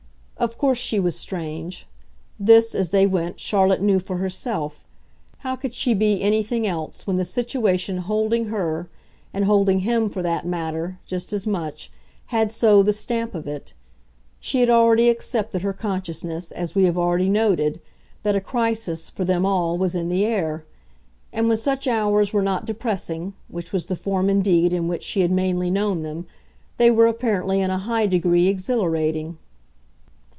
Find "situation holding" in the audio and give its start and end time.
7.25-8.45